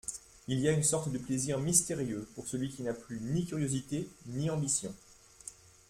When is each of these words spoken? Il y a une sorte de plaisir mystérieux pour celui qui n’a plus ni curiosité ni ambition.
Il 0.47 0.57
y 0.59 0.67
a 0.67 0.71
une 0.71 0.81
sorte 0.81 1.11
de 1.11 1.19
plaisir 1.19 1.59
mystérieux 1.59 2.27
pour 2.33 2.47
celui 2.47 2.69
qui 2.71 2.81
n’a 2.81 2.95
plus 2.95 3.19
ni 3.21 3.45
curiosité 3.45 4.07
ni 4.25 4.49
ambition. 4.49 4.91